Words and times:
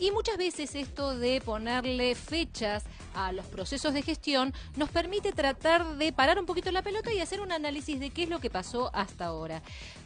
Y 0.00 0.10
muchas 0.10 0.36
veces 0.36 0.74
esto 0.74 1.16
de 1.16 1.40
ponerle 1.40 2.14
fechas 2.14 2.82
a 3.14 3.30
los 3.32 3.46
procesos 3.46 3.94
de 3.94 4.02
gestión 4.02 4.52
nos 4.76 4.90
permite 4.90 5.30
tratar 5.32 5.96
de 5.96 6.12
parar 6.12 6.38
un 6.38 6.46
poquito 6.46 6.72
la 6.72 6.82
pelota 6.82 7.12
y 7.12 7.20
hacer 7.20 7.40
un 7.40 7.52
análisis 7.52 8.00
de 8.00 8.10
qué 8.10 8.24
es 8.24 8.28
lo 8.28 8.40
que 8.40 8.50
pasó 8.50 8.90
hasta 8.92 9.26
ahora. 9.26 9.62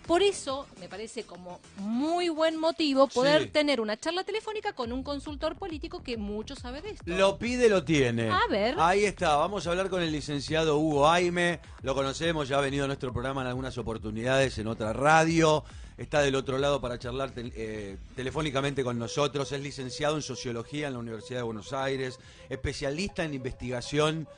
Por 0.06 0.22
eso 0.22 0.66
me 0.78 0.88
parece 0.88 1.24
como 1.24 1.58
muy 1.78 2.28
buen 2.28 2.56
motivo 2.58 3.08
poder 3.08 3.44
Sí. 3.44 3.48
tener 3.48 3.80
una 3.80 3.96
charla 3.98 4.24
telefónica 4.24 4.72
con 4.74 4.92
un 4.92 5.02
consultor 5.02 5.56
político 5.56 6.02
que 6.02 6.16
mucho 6.18 6.54
sabe 6.54 6.82
de 6.82 6.90
esto. 6.90 7.04
Lo 7.06 7.38
pide, 7.38 7.68
lo 7.70 7.82
tiene. 7.84 8.30
A 8.30 8.40
ver. 8.50 8.74
Ahí 8.78 9.04
está, 9.04 9.36
vamos 9.36 9.66
a 9.66 9.70
hablar 9.70 9.88
con 9.88 10.02
el 10.02 10.12
licenciado 10.12 10.78
Hugo 10.78 11.08
Aime. 11.08 11.60
Lo 11.82 11.94
conocemos, 11.94 12.46
ya 12.48 12.58
ha 12.58 12.60
venido 12.60 12.84
a 12.84 12.86
nuestro 12.88 13.12
programa 13.12 13.40
en 13.42 13.48
algunas 13.48 13.76
oportunidades 13.78 14.58
en 14.58 14.66
otra 14.66 14.92
radio. 14.92 15.64
Está 15.98 16.22
del 16.22 16.36
otro 16.36 16.58
lado 16.58 16.80
para 16.80 16.96
charlar 16.96 17.32
eh, 17.36 17.96
telefónicamente 18.14 18.84
con 18.84 19.00
nosotros. 19.00 19.50
Es 19.50 19.60
licenciado 19.60 20.14
en 20.14 20.22
Sociología 20.22 20.86
en 20.86 20.92
la 20.92 21.00
Universidad 21.00 21.40
de 21.40 21.42
Buenos 21.42 21.72
Aires, 21.72 22.20
especialista 22.48 23.24
en 23.24 23.34
investigación 23.34 24.28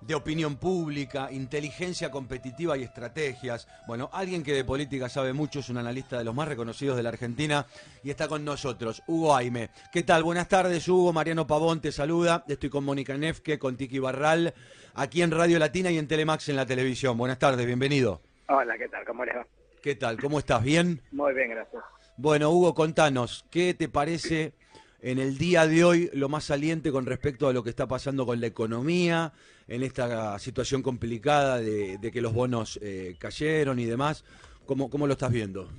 de 0.00 0.14
opinión 0.14 0.56
pública, 0.56 1.30
inteligencia 1.30 2.10
competitiva 2.10 2.78
y 2.78 2.84
estrategias. 2.84 3.68
Bueno, 3.86 4.08
alguien 4.14 4.42
que 4.42 4.54
de 4.54 4.64
política 4.64 5.10
sabe 5.10 5.34
mucho, 5.34 5.58
es 5.58 5.68
un 5.68 5.76
analista 5.76 6.16
de 6.16 6.24
los 6.24 6.34
más 6.34 6.48
reconocidos 6.48 6.96
de 6.96 7.02
la 7.02 7.10
Argentina 7.10 7.66
y 8.02 8.08
está 8.08 8.26
con 8.26 8.42
nosotros, 8.42 9.02
Hugo 9.06 9.36
Aime. 9.36 9.68
¿Qué 9.92 10.02
tal? 10.02 10.22
Buenas 10.22 10.48
tardes, 10.48 10.88
Hugo. 10.88 11.12
Mariano 11.12 11.46
Pavón 11.46 11.82
te 11.82 11.92
saluda. 11.92 12.44
Estoy 12.48 12.70
con 12.70 12.82
Mónica 12.82 13.14
Nefke, 13.18 13.58
con 13.58 13.76
Tiki 13.76 13.98
Barral, 13.98 14.54
aquí 14.94 15.20
en 15.20 15.32
Radio 15.32 15.58
Latina 15.58 15.90
y 15.90 15.98
en 15.98 16.08
Telemax 16.08 16.48
en 16.48 16.56
la 16.56 16.64
televisión. 16.64 17.18
Buenas 17.18 17.38
tardes, 17.38 17.66
bienvenido. 17.66 18.22
Hola, 18.48 18.78
¿qué 18.78 18.88
tal? 18.88 19.04
¿Cómo 19.04 19.26
les 19.26 19.36
va? 19.36 19.46
¿Qué 19.82 19.94
tal? 19.94 20.18
¿Cómo 20.18 20.38
estás? 20.38 20.62
¿Bien? 20.62 21.00
Muy 21.10 21.32
bien, 21.32 21.50
gracias. 21.50 21.82
Bueno, 22.18 22.50
Hugo, 22.50 22.74
contanos, 22.74 23.46
¿qué 23.50 23.72
te 23.72 23.88
parece 23.88 24.52
en 25.00 25.18
el 25.18 25.38
día 25.38 25.66
de 25.66 25.84
hoy 25.84 26.10
lo 26.12 26.28
más 26.28 26.44
saliente 26.44 26.92
con 26.92 27.06
respecto 27.06 27.48
a 27.48 27.54
lo 27.54 27.62
que 27.62 27.70
está 27.70 27.88
pasando 27.88 28.26
con 28.26 28.42
la 28.42 28.46
economía, 28.46 29.32
en 29.68 29.82
esta 29.82 30.38
situación 30.38 30.82
complicada 30.82 31.58
de, 31.60 31.96
de 31.96 32.12
que 32.12 32.20
los 32.20 32.34
bonos 32.34 32.78
eh, 32.82 33.16
cayeron 33.18 33.78
y 33.78 33.86
demás? 33.86 34.22
¿Cómo, 34.66 34.90
¿Cómo 34.90 35.06
lo 35.06 35.14
estás 35.14 35.32
viendo? 35.32 35.70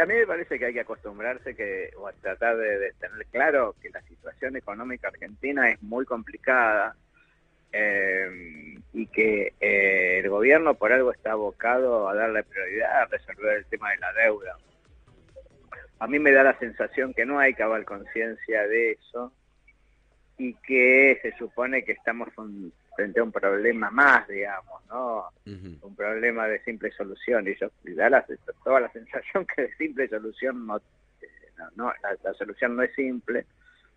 A 0.00 0.06
mí 0.06 0.14
me 0.14 0.26
parece 0.26 0.58
que 0.58 0.66
hay 0.66 0.72
que 0.72 0.80
acostumbrarse 0.80 1.54
que, 1.54 1.90
o 1.98 2.08
a 2.08 2.12
tratar 2.12 2.56
de, 2.56 2.78
de 2.78 2.92
tener 2.94 3.26
claro 3.26 3.76
que 3.80 3.90
la 3.90 4.02
situación 4.02 4.56
económica 4.56 5.06
argentina 5.06 5.70
es 5.70 5.80
muy 5.82 6.04
complicada 6.04 6.96
eh, 7.72 8.74
y 8.92 9.06
que 9.06 9.54
eh, 9.60 10.18
el 10.18 10.28
gobierno 10.28 10.74
por 10.74 10.92
algo 10.92 11.12
está 11.12 11.32
abocado 11.32 12.08
a 12.08 12.14
darle 12.14 12.42
prioridad 12.42 13.02
a 13.02 13.06
resolver 13.06 13.58
el 13.58 13.66
tema 13.66 13.90
de 13.90 13.98
la 13.98 14.12
deuda. 14.12 14.56
A 15.98 16.06
mí 16.06 16.18
me 16.18 16.32
da 16.32 16.42
la 16.42 16.58
sensación 16.58 17.14
que 17.14 17.26
no 17.26 17.38
hay 17.38 17.54
cabal 17.54 17.84
conciencia 17.84 18.66
de 18.66 18.92
eso 18.92 19.32
y 20.38 20.54
que 20.54 21.18
se 21.20 21.36
supone 21.36 21.84
que 21.84 21.92
estamos 21.92 22.28
frente 22.96 23.20
a 23.20 23.22
un 23.22 23.30
problema 23.30 23.90
más, 23.90 24.26
digamos, 24.26 24.82
¿no? 24.88 25.28
Un 25.44 25.94
problema 25.94 26.48
de 26.48 26.58
simple 26.64 26.90
solución 26.92 27.46
y 27.46 27.54
yo 27.56 27.70
da 27.94 28.08
la, 28.08 28.26
toda 28.64 28.80
la 28.80 28.88
sensación 28.92 29.46
que 29.46 29.62
de 29.62 29.74
simple 29.76 30.08
solución 30.08 30.66
no, 30.66 30.80
no, 31.58 31.70
no, 31.76 31.92
la, 32.02 32.16
la 32.24 32.34
solución 32.34 32.76
no 32.76 32.82
es 32.82 32.94
simple 32.94 33.44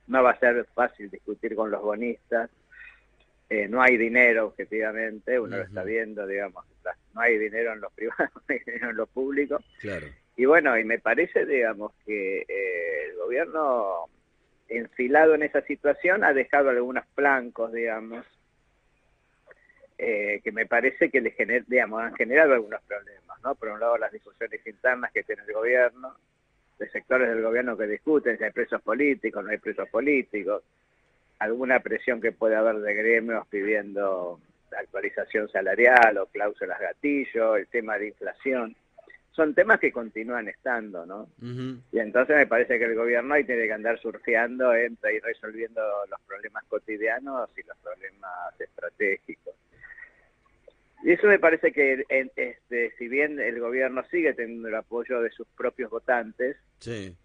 no 0.08 0.23
va 0.23 0.31
a 0.31 0.39
ser 0.39 0.65
fácil 0.73 1.09
discutir 1.09 1.55
con 1.55 1.71
los 1.71 1.81
bonistas 1.81 2.49
eh, 3.53 3.67
no 3.67 3.81
hay 3.81 3.97
dinero 3.97 4.47
objetivamente 4.47 5.39
uno 5.39 5.57
lo 5.57 5.63
está 5.63 5.83
viendo 5.83 6.25
digamos 6.25 6.65
no 7.13 7.21
hay 7.21 7.37
dinero 7.37 7.73
en 7.73 7.81
los 7.81 7.93
privados 7.93 8.31
no 8.35 8.41
hay 8.49 8.59
dinero 8.65 8.89
en 8.89 8.97
lo 8.97 9.07
público 9.07 9.59
Claro. 9.79 10.07
y 10.35 10.45
bueno, 10.45 10.77
y 10.79 10.83
me 10.83 10.97
parece, 10.99 11.45
digamos, 11.45 11.91
que 12.05 12.39
eh, 12.47 13.09
el 13.09 13.15
gobierno 13.17 14.05
enfilado 14.67 15.35
en 15.35 15.43
esa 15.43 15.61
situación 15.61 16.23
ha 16.23 16.33
dejado 16.33 16.69
algunos 16.69 17.05
flancos, 17.13 17.71
digamos, 17.71 18.25
eh, 19.97 20.41
que 20.43 20.51
me 20.51 20.65
parece 20.65 21.09
que 21.11 21.21
le 21.21 21.31
gener, 21.31 21.63
digamos, 21.67 22.01
han 22.01 22.15
generado 22.15 22.53
algunos 22.53 22.81
problemas, 22.83 23.39
¿no? 23.43 23.53
Por 23.55 23.69
un 23.69 23.80
lado, 23.80 23.97
las 23.97 24.11
discusiones 24.11 24.65
internas 24.65 25.11
que 25.11 25.23
tiene 25.23 25.43
el 25.47 25.53
gobierno, 25.53 26.15
de 26.80 26.89
sectores 26.89 27.30
del 27.30 27.43
gobierno 27.43 27.77
que 27.77 27.86
discuten 27.87 28.37
si 28.37 28.43
hay 28.43 28.52
presos 28.52 28.81
políticos, 28.81 29.43
no 29.43 29.52
hay 29.52 29.59
presos 29.59 29.87
políticos, 29.89 30.63
alguna 31.43 31.80
presión 31.81 32.20
que 32.21 32.31
puede 32.31 32.55
haber 32.55 32.77
de 32.77 32.93
gremios 32.93 33.45
pidiendo 33.48 34.39
actualización 34.77 35.48
salarial 35.49 36.17
o 36.17 36.26
cláusulas 36.27 36.80
gatillo, 36.80 37.55
el 37.58 37.67
tema 37.67 37.98
de 37.98 38.08
inflación 38.08 38.76
son 39.31 39.54
temas 39.55 39.80
que 39.80 39.92
continúan 39.92 40.48
estando, 40.48 41.05
¿no? 41.05 41.27
Y 41.92 41.99
entonces 41.99 42.36
me 42.37 42.45
parece 42.48 42.77
que 42.77 42.86
el 42.86 42.95
gobierno 42.95 43.33
ahí 43.33 43.43
tiene 43.43 43.65
que 43.65 43.73
andar 43.73 43.99
surfeando 43.99 44.73
entre 44.76 45.15
ir 45.15 45.23
resolviendo 45.23 45.81
los 46.09 46.20
problemas 46.21 46.64
cotidianos 46.65 47.49
y 47.58 47.64
los 47.64 47.77
problemas 47.77 48.60
estratégicos. 48.60 49.55
Y 51.04 51.11
eso 51.11 51.27
me 51.27 51.39
parece 51.39 51.71
que, 51.73 52.04
en- 52.10 52.31
este, 52.36 52.92
si 52.98 53.08
bien 53.08 53.39
el 53.39 53.60
gobierno 53.60 54.04
sigue 54.10 54.33
teniendo 54.33 54.70
el 54.70 54.75
apoyo 54.75 55.20
de 55.21 55.31
sus 55.31 55.48
propios 55.58 55.89
votantes, 55.89 56.55
Sí. 56.80 57.15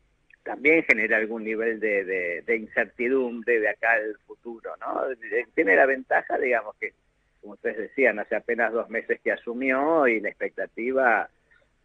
También 0.49 0.83
genera 0.85 1.19
algún 1.19 1.45
nivel 1.45 1.79
de, 1.79 2.43
incertidumbre 2.59 3.61
de 3.61 3.69
acá 3.69 3.93
al 3.93 4.17
futuro, 4.27 4.71
¿no? 4.81 5.11
Eh, 5.11 5.45
Tiene 5.55 5.77
la 5.77 5.85
ventaja, 5.85 6.39
digamos, 6.39 6.75
que, 6.81 6.95
como 7.43 7.53
ustedes 7.53 7.77
decían, 7.77 8.19
hace 8.19 8.35
apenas 8.35 8.73
dos 8.73 8.89
meses 8.89 9.21
que 9.23 9.31
asumió 9.31 10.09
y 10.09 10.21
la 10.21 10.31
expectativa, 10.31 11.29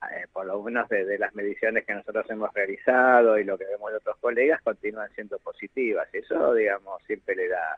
eh, 0.09 0.27
por 0.31 0.45
lo 0.45 0.63
menos 0.63 0.87
de, 0.87 1.03
de 1.03 1.19
las 1.19 1.35
mediciones 1.35 1.83
que 1.85 1.93
nosotros 1.93 2.25
hemos 2.29 2.53
realizado 2.53 3.37
y 3.37 3.43
lo 3.43 3.57
que 3.57 3.65
vemos 3.65 3.91
de 3.91 3.97
otros 3.97 4.15
colegas, 4.21 4.61
continúan 4.61 5.09
siendo 5.13 5.37
positivas. 5.39 6.07
Eso, 6.13 6.53
digamos, 6.53 7.03
siempre 7.05 7.35
le 7.35 7.49
da 7.49 7.77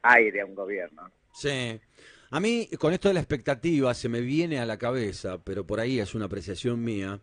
aire 0.00 0.40
a 0.40 0.46
un 0.46 0.54
gobierno. 0.54 1.10
Sí. 1.34 1.78
A 2.30 2.40
mí, 2.40 2.70
con 2.78 2.94
esto 2.94 3.08
de 3.08 3.14
la 3.14 3.20
expectativa, 3.20 3.92
se 3.92 4.08
me 4.08 4.22
viene 4.22 4.60
a 4.60 4.64
la 4.64 4.78
cabeza, 4.78 5.44
pero 5.44 5.66
por 5.66 5.78
ahí 5.78 6.00
es 6.00 6.14
una 6.14 6.24
apreciación 6.24 6.82
mía, 6.82 7.20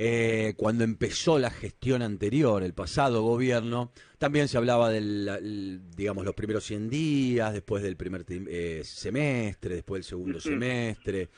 eh, 0.00 0.54
cuando 0.56 0.84
empezó 0.84 1.40
la 1.40 1.50
gestión 1.50 2.02
anterior, 2.02 2.62
el 2.62 2.72
pasado 2.72 3.22
gobierno, 3.22 3.90
también 4.18 4.46
se 4.46 4.56
hablaba 4.56 4.90
del, 4.90 5.80
digamos, 5.96 6.24
los 6.24 6.36
primeros 6.36 6.62
100 6.66 6.88
días, 6.88 7.52
después 7.52 7.82
del 7.82 7.96
primer 7.96 8.24
eh, 8.28 8.82
semestre, 8.84 9.74
después 9.74 9.98
del 9.98 10.08
segundo 10.08 10.40
semestre. 10.40 11.30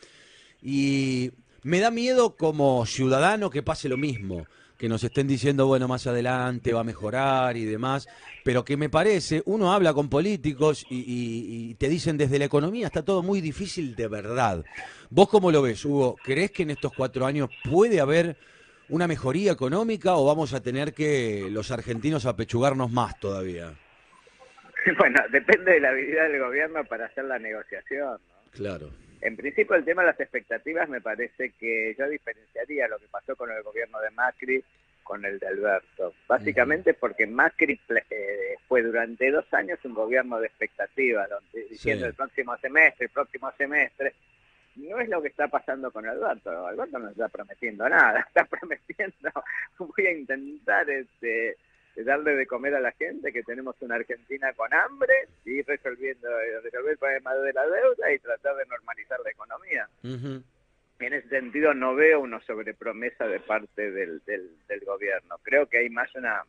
Y 0.61 1.31
me 1.63 1.81
da 1.81 1.91
miedo 1.91 2.37
como 2.37 2.85
ciudadano 2.85 3.49
que 3.49 3.63
pase 3.63 3.89
lo 3.89 3.97
mismo, 3.97 4.47
que 4.81 4.89
nos 4.89 5.05
estén 5.05 5.29
diciendo, 5.29 5.67
bueno, 5.67 5.87
más 5.89 6.07
adelante 6.07 6.73
va 6.73 6.81
a 6.81 6.85
mejorar 6.85 7.55
y 7.59 7.67
demás, 7.67 8.09
pero 8.43 8.65
que 8.65 8.79
me 8.79 8.89
parece, 8.89 9.43
uno 9.45 9.75
habla 9.75 9.93
con 9.93 10.09
políticos 10.09 10.87
y, 10.89 11.01
y- 11.01 11.71
y 11.71 11.75
te 11.75 11.91
dicen 11.91 12.17
desde 12.17 12.39
la 12.39 12.47
economía 12.47 12.87
está 12.87 13.05
todo 13.05 13.23
muy 13.23 13.43
difícil 13.43 13.95
de 13.95 14.09
verdad. 14.09 14.65
¿Vos 15.11 15.29
cómo 15.29 15.51
lo 15.53 15.61
ves, 15.61 15.85
Hugo? 15.85 16.17
¿Crees 16.25 16.53
que 16.53 16.63
en 16.63 16.71
estos 16.71 16.95
cuatro 16.95 17.27
años 17.27 17.51
puede 17.71 18.01
haber 18.01 18.37
una 18.89 19.07
mejoría 19.07 19.53
económica 19.53 20.15
o 20.17 20.25
vamos 20.25 20.55
a 20.55 20.63
tener 20.63 20.95
que 20.95 21.49
los 21.51 21.71
argentinos 21.71 22.25
apechugarnos 22.25 22.91
más 22.91 23.21
todavía? 23.21 23.75
Bueno, 24.99 25.21
depende 25.31 25.73
de 25.73 25.81
la 25.81 25.91
habilidad 25.91 26.27
del 26.31 26.41
gobierno 26.41 26.83
para 26.87 27.05
hacer 27.05 27.25
la 27.27 27.39
negociación, 27.39 28.13
¿no? 28.13 28.51
Claro. 28.53 28.89
En 29.23 29.37
principio 29.37 29.77
el 29.77 29.85
tema 29.85 30.03
de 30.03 30.09
las 30.09 30.21
expectativas 30.21 30.89
me 30.89 31.01
parece 31.01 31.51
que 31.59 31.95
yo 31.99 32.09
diferenciaría 32.09 32.89
lo 32.89 32.99
que 32.99 33.07
pasó 33.09 33.37
con 33.37 33.51
el 33.51 33.63
gobierno 33.63 34.01
de 34.01 34.11
Macri 34.11 34.65
con 35.03 35.25
el 35.25 35.39
de 35.41 35.47
Alberto. 35.49 36.15
Básicamente 36.29 36.95
porque 36.95 37.27
Macri 37.27 37.81
eh, 38.11 38.55
fue 38.69 38.83
durante 38.83 39.31
dos 39.31 39.45
años 39.53 39.79
un 39.85 39.93
gobierno 39.95 40.39
de 40.39 40.47
expectativas, 40.47 41.29
donde 41.29 41.69
diciendo 41.69 42.05
Sí. 42.05 42.09
el 42.11 42.15
próximo 42.15 42.57
semestre, 42.59 43.07
el 43.07 43.11
próximo 43.11 43.51
semestre. 43.59 44.15
No 44.77 45.01
es 45.01 45.09
lo 45.09 45.21
que 45.21 45.29
está 45.29 45.49
pasando 45.49 45.91
con 45.91 46.07
Alberto. 46.07 46.65
Alberto 46.65 46.99
no 47.01 47.11
está 47.11 47.29
prometiendo 47.29 47.89
nada, 47.89 48.21
está 48.29 48.45
prometiendo, 48.45 49.31
voy 49.79 50.07
a 50.07 50.13
intentar 50.13 50.89
este, 50.89 51.57
darle 51.97 52.37
de 52.37 52.47
comer 52.47 52.75
a 52.75 52.81
la 52.81 52.93
gente, 52.93 53.33
que 53.33 53.43
tenemos 53.43 53.77
una 53.81 53.97
Argentina 53.97 54.53
con 54.55 54.73
hambre, 54.73 55.29
y 55.45 55.63
resolviendo 55.63 56.29
eh, 56.41 56.61
resolver 56.63 56.93
el 56.93 56.99
problema 56.99 57.35
de 57.35 57.53
la 57.53 57.67
deuda 57.67 58.13
y 58.13 58.19
tratar 58.19 58.57
de 58.57 58.67
normalizar 58.67 59.19
la 59.25 59.31
economía. 59.31 59.89
Ujú. 60.03 60.43
En 61.01 61.13
ese 61.15 61.29
sentido 61.29 61.75
no 61.75 61.95
veo 61.95 62.21
una 62.21 62.41
sobrepromesa 62.41 63.27
de 63.27 63.41
parte 63.41 63.91
del, 63.91 64.23
del, 64.27 64.51
del 64.69 64.81
gobierno. 64.81 65.37
Creo 65.43 65.67
que 65.67 65.79
hay 65.79 65.91
más 65.91 66.15
una 66.15 66.45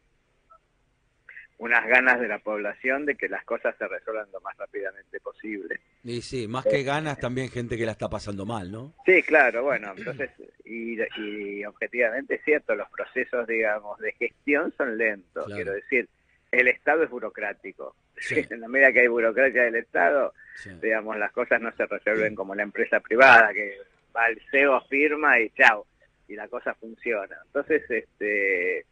unas 1.62 1.88
ganas 1.88 2.20
de 2.20 2.28
la 2.28 2.40
población 2.40 3.06
de 3.06 3.14
que 3.14 3.30
las 3.30 3.46
cosas 3.46 3.76
se 3.78 3.88
resuelvan 3.88 4.28
lo 4.34 4.42
más 4.42 4.58
rápidamente 4.58 5.20
posible. 5.20 5.80
Y 6.04 6.20
sí, 6.24 6.48
más 6.48 6.66
que 6.66 6.82
ganas, 6.82 7.20
también 7.20 7.50
gente 7.50 7.78
que 7.78 7.86
la 7.86 7.92
está 7.92 8.10
pasando 8.10 8.48
mal, 8.48 8.72
¿no? 8.72 8.96
Sí, 9.06 9.22
claro, 9.22 9.62
bueno, 9.64 9.94
entonces, 9.96 10.32
y, 10.72 10.98
y 11.18 11.66
objetivamente 11.66 12.36
es 12.36 12.44
cierto, 12.44 12.76
los 12.76 12.90
procesos, 12.90 13.46
digamos, 13.48 14.00
de 14.00 14.12
gestión 14.14 14.74
son 14.78 14.98
lentos, 14.98 15.46
Claro. 15.46 15.56
quiero 15.56 15.74
decir, 15.74 16.08
el 16.52 16.68
Estado 16.68 17.04
es 17.04 17.10
burocrático. 17.10 17.96
Sí. 18.18 18.36
En 18.50 18.62
la 18.62 18.68
medida 18.68 18.92
que 18.92 19.02
hay 19.02 19.08
burocracia 19.08 19.64
del 19.64 19.76
Estado, 19.76 20.34
Sí. 20.56 20.70
digamos, 20.82 21.18
las 21.18 21.32
cosas 21.32 21.62
no 21.62 21.72
se 21.76 21.86
resuelven 21.86 22.36
como 22.36 22.54
la 22.56 22.64
empresa 22.64 23.00
privada, 23.00 23.54
que 23.54 23.78
va 24.16 24.28
el 24.28 24.40
CEO, 24.52 24.82
firma 24.90 25.40
y 25.40 25.50
chao, 25.52 25.86
y 26.28 26.36
la 26.36 26.48
cosa 26.48 26.74
funciona. 26.76 27.38
Entonces, 27.48 27.90
este, 27.90 28.86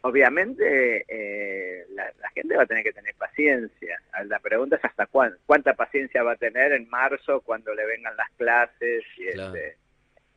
obviamente, 0.00 1.04
eh, 1.08 1.84
va 2.56 2.62
a 2.62 2.66
tener 2.66 2.82
que 2.82 2.92
tener 2.92 3.14
paciencia. 3.14 4.00
La 4.24 4.38
pregunta 4.40 4.76
es 4.76 4.84
hasta 4.84 5.06
cuándo, 5.06 5.36
cuánta 5.46 5.74
paciencia 5.74 6.22
va 6.22 6.32
a 6.32 6.36
tener 6.36 6.72
en 6.72 6.88
marzo 6.88 7.40
cuando 7.42 7.74
le 7.74 7.86
vengan 7.86 8.16
las 8.16 8.30
clases 8.32 9.04
y, 9.16 9.28
este, 9.28 9.76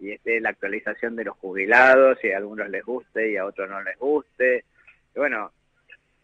y 0.01 0.11
este, 0.11 0.41
la 0.41 0.49
actualización 0.49 1.15
de 1.15 1.25
los 1.25 1.37
jubilados 1.37 2.17
y 2.23 2.31
a 2.31 2.37
algunos 2.37 2.69
les 2.69 2.83
guste 2.83 3.31
y 3.31 3.37
a 3.37 3.45
otros 3.45 3.69
no 3.69 3.81
les 3.83 3.97
guste. 3.97 4.65
Y 5.15 5.19
bueno, 5.19 5.51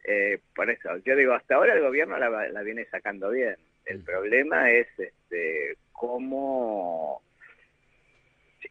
eh, 0.04 0.40
por 0.56 0.70
eso, 0.70 0.98
yo 1.06 1.16
digo, 1.16 1.34
hasta 1.34 1.56
ahora 1.56 1.76
el 1.76 1.82
gobierno 1.82 2.18
la, 2.18 2.30
la 2.50 2.62
viene 2.64 2.86
sacando 2.86 3.30
bien. 3.30 3.56
El 3.86 4.00
mm. 4.00 4.04
problema 4.04 4.72
es 4.72 4.88
este, 4.98 5.78
cómo 5.92 7.22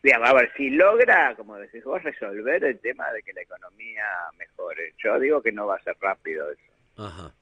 digamos, 0.03 0.29
a 0.29 0.35
ver, 0.35 0.53
si 0.57 0.71
logra, 0.71 1.35
como 1.37 1.57
decís 1.57 1.85
vos, 1.85 2.03
resolver 2.03 2.63
el 2.65 2.79
tema 2.81 3.11
de 3.13 3.23
que 3.23 3.33
la 3.33 3.43
economía 3.43 4.05
mejore. 4.39 4.95
Yo 5.03 5.19
digo 5.19 5.43
que 5.43 5.53
no 5.53 5.67
va 5.67 5.77
a 5.77 5.83
ser 5.83 5.97
rápido 6.01 6.51
eso. 6.51 6.63
Ajá. 6.97 7.33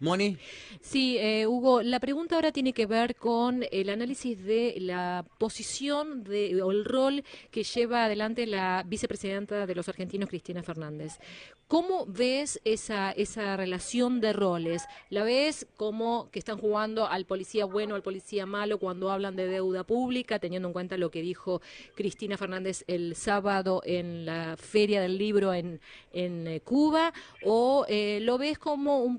Moni. 0.00 0.36
Sí, 0.80 1.16
eh, 1.18 1.46
Hugo, 1.46 1.82
la 1.82 2.00
pregunta 2.00 2.34
ahora 2.34 2.52
tiene 2.52 2.72
que 2.72 2.86
ver 2.86 3.16
con 3.16 3.64
el 3.70 3.88
análisis 3.88 4.42
de 4.42 4.76
la 4.80 5.24
posición 5.38 6.24
de, 6.24 6.60
o 6.62 6.70
el 6.70 6.84
rol 6.84 7.24
que 7.50 7.62
lleva 7.62 8.04
adelante 8.04 8.46
la 8.46 8.84
vicepresidenta 8.86 9.66
de 9.66 9.74
los 9.74 9.88
argentinos, 9.88 10.28
Cristina 10.28 10.62
Fernández. 10.62 11.18
¿Cómo 11.68 12.06
ves 12.06 12.62
esa, 12.64 13.10
esa 13.10 13.54
relación 13.54 14.22
de 14.22 14.32
roles? 14.32 14.84
¿La 15.10 15.22
ves 15.22 15.66
como 15.76 16.30
que 16.30 16.38
están 16.38 16.56
jugando 16.56 17.06
al 17.06 17.26
policía 17.26 17.66
bueno, 17.66 17.94
al 17.94 18.02
policía 18.02 18.46
malo 18.46 18.78
cuando 18.78 19.10
hablan 19.10 19.36
de 19.36 19.46
deuda 19.46 19.84
pública, 19.84 20.38
teniendo 20.38 20.68
en 20.68 20.72
cuenta 20.72 20.96
lo 20.96 21.10
que 21.10 21.20
dijo 21.20 21.60
Cristina 21.94 22.38
Fernández 22.38 22.84
el 22.86 23.14
sábado 23.14 23.82
en 23.84 24.24
la 24.24 24.56
Feria 24.56 25.02
del 25.02 25.18
Libro 25.18 25.52
en, 25.52 25.78
en 26.14 26.46
eh, 26.46 26.60
Cuba? 26.60 27.12
¿O 27.44 27.84
eh, 27.86 28.20
lo 28.22 28.38
ves 28.38 28.58
como 28.58 29.02
un 29.02 29.18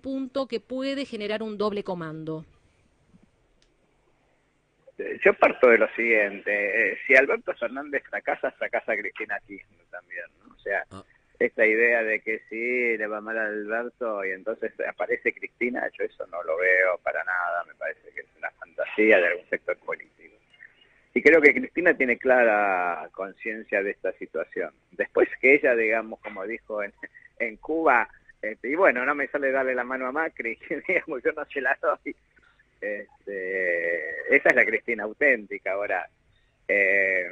que 0.49 0.59
puede 0.59 1.05
generar 1.05 1.43
un 1.43 1.57
doble 1.57 1.83
comando? 1.83 2.45
Yo 5.23 5.33
parto 5.33 5.69
de 5.69 5.77
lo 5.77 5.87
siguiente, 5.95 6.51
eh, 6.91 6.97
si 7.07 7.15
Alberto 7.15 7.53
Fernández 7.53 8.03
fracasa, 8.09 8.51
fracasa 8.51 8.97
Cristina 8.97 9.39
Kirchner 9.47 9.85
también, 9.89 10.25
¿no? 10.43 10.53
O 10.53 10.59
sea, 10.59 10.83
ah 10.91 11.03
esta 11.39 11.65
idea 11.65 12.03
de 12.03 12.19
que 12.19 12.41
sí, 12.49 12.97
le 12.97 13.07
va 13.07 13.21
mal 13.21 13.37
a 13.37 13.45
Alberto 13.45 14.25
y 14.25 14.31
entonces 14.31 14.73
aparece 14.87 15.33
Cristina, 15.33 15.89
yo 15.97 16.03
eso 16.03 16.27
no 16.27 16.43
lo 16.43 16.57
veo 16.57 16.97
para 17.01 17.23
nada, 17.23 17.63
me 17.65 17.73
parece 17.75 18.11
que 18.13 18.21
es 18.21 18.27
una 18.37 18.51
fantasía 18.51 19.17
de 19.19 19.27
algún 19.27 19.49
sector 19.49 19.77
político. 19.77 20.35
Y 21.13 21.21
creo 21.23 21.41
que 21.41 21.53
Cristina 21.53 21.95
tiene 21.95 22.17
clara 22.17 23.09
conciencia 23.13 23.81
de 23.81 23.91
esta 23.91 24.11
situación. 24.13 24.73
Después 24.91 25.29
que 25.41 25.55
ella, 25.55 25.75
digamos, 25.75 26.19
como 26.19 26.45
dijo 26.45 26.83
en, 26.83 26.93
en 27.39 27.55
Cuba, 27.57 28.09
este, 28.41 28.69
y 28.69 28.75
bueno, 28.75 29.05
no 29.05 29.15
me 29.15 29.27
sale 29.27 29.51
darle 29.51 29.75
la 29.75 29.83
mano 29.83 30.07
a 30.07 30.11
Macri, 30.11 30.57
digamos, 30.87 31.21
yo 31.23 31.31
no 31.33 31.45
se 31.45 31.61
la 31.61 31.77
doy. 31.81 32.15
Este, 32.81 34.35
esa 34.35 34.49
es 34.49 34.55
la 34.55 34.65
Cristina 34.65 35.03
auténtica. 35.03 35.73
Ahora, 35.73 36.07
eh, 36.67 37.27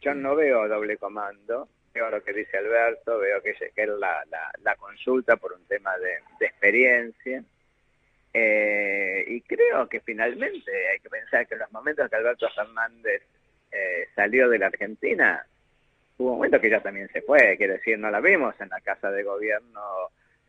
yo 0.00 0.14
no 0.14 0.36
veo 0.36 0.68
doble 0.68 0.96
comando, 0.96 1.68
veo 1.92 2.10
lo 2.10 2.22
que 2.22 2.32
dice 2.32 2.56
Alberto, 2.56 3.18
veo 3.18 3.42
que, 3.42 3.54
que 3.54 3.82
él 3.82 3.98
la, 3.98 4.24
la, 4.62 4.76
consulta 4.76 5.36
por 5.36 5.52
un 5.52 5.64
tema 5.66 5.96
de, 5.98 6.46
experiencia. 6.46 7.42
Eh, 8.32 9.24
y 9.26 9.40
creo 9.40 9.88
que 9.88 10.00
finalmente 10.00 10.70
hay 10.88 11.00
que 11.00 11.10
pensar 11.10 11.48
que 11.48 11.54
en 11.54 11.60
los 11.60 11.72
momentos 11.72 12.08
que 12.08 12.14
Alberto 12.14 12.48
Fernández 12.54 13.22
eh, 13.72 14.08
salió 14.14 14.48
de 14.48 14.58
la 14.58 14.66
Argentina, 14.66 15.44
hubo 16.20 16.32
un 16.32 16.36
momento 16.36 16.60
que 16.60 16.66
ella 16.68 16.82
también 16.82 17.08
se 17.12 17.22
fue, 17.22 17.56
quiere 17.56 17.74
decir, 17.74 17.98
no 17.98 18.10
la 18.10 18.20
vimos 18.20 18.54
en 18.60 18.68
la 18.68 18.80
Casa 18.80 19.10
de 19.10 19.22
Gobierno 19.22 19.80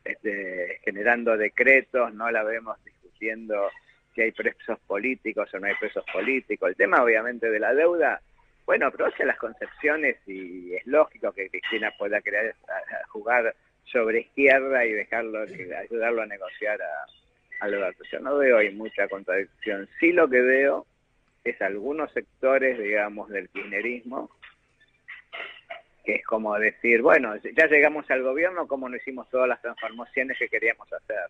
este, 0.03 0.79
generando 0.83 1.37
decretos, 1.37 2.13
no 2.13 2.29
la 2.29 2.43
vemos 2.43 2.83
discutiendo 2.83 3.69
si 4.13 4.21
hay 4.21 4.31
presos 4.31 4.79
políticos 4.85 5.49
o 5.53 5.59
no 5.59 5.67
hay 5.67 5.75
presos 5.79 6.03
políticos. 6.11 6.69
El 6.69 6.75
tema 6.75 7.03
obviamente 7.03 7.49
de 7.49 7.59
la 7.59 7.73
deuda 7.73 8.21
bueno, 8.65 8.91
pero 8.91 9.07
hacia 9.07 9.25
las 9.25 9.37
concepciones 9.37 10.17
y 10.27 10.73
es 10.75 10.85
lógico 10.85 11.31
que 11.31 11.49
Cristina 11.49 11.91
pueda 11.97 12.21
querer 12.21 12.55
jugar 13.09 13.55
sobre 13.85 14.21
izquierda 14.21 14.85
y 14.85 14.93
dejarlo, 14.93 15.41
ayudarlo 15.41 16.21
a 16.21 16.25
negociar 16.25 16.81
a, 16.81 17.65
Alberto. 17.65 18.03
Yo 18.11 18.19
no 18.19 18.37
veo 18.37 18.57
ahí 18.57 18.73
mucha 18.73 19.07
contradicción. 19.07 19.87
Sí 19.99 20.11
lo 20.11 20.29
que 20.29 20.41
veo 20.41 20.85
es 21.43 21.61
algunos 21.61 22.11
sectores, 22.11 22.79
digamos, 22.79 23.29
del 23.29 23.49
kirchnerismo, 23.49 24.31
que 26.03 26.15
es 26.15 26.25
como 26.25 26.57
decir, 26.57 27.01
bueno, 27.01 27.35
ya 27.55 27.67
llegamos 27.67 28.09
al 28.09 28.23
gobierno, 28.23 28.67
como 28.67 28.89
no 28.89 28.95
hicimos 28.95 29.29
todas 29.29 29.47
las 29.47 29.61
transformaciones 29.61 30.37
que 30.37 30.49
queríamos 30.49 30.91
hacer? 30.91 31.29